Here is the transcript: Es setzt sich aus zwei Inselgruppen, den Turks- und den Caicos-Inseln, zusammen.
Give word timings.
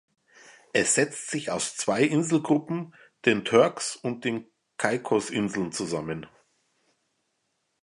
Es 0.73 0.95
setzt 0.95 1.29
sich 1.29 1.51
aus 1.51 1.75
zwei 1.77 2.01
Inselgruppen, 2.01 2.95
den 3.25 3.45
Turks- 3.45 3.95
und 3.95 4.25
den 4.25 4.47
Caicos-Inseln, 4.77 5.71
zusammen. 5.71 6.25